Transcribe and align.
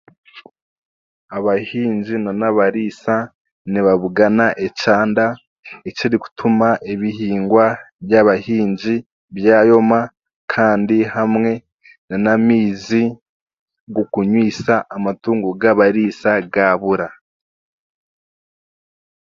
Abahingi 1.37 2.15
nan'abariisa 2.25 3.15
nibabugana 3.71 4.45
ekyanda 4.65 5.25
ekirikutuma 5.89 6.69
ebihingwa 6.91 7.65
by'abahingi 8.07 8.95
byayoma 9.35 9.99
kandi 10.53 10.97
hamwe 11.15 11.51
n'amaizi 12.23 13.03
g'okunywisa 13.93 14.75
amatungo 14.95 15.47
g'abariisa 15.61 16.31
gaabura 16.53 17.07